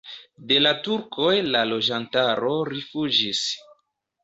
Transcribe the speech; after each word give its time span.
De 0.51 0.55
la 0.65 0.71
turkoj 0.87 1.35
la 1.57 1.61
loĝantaro 1.73 2.57
rifuĝis. 2.73 3.47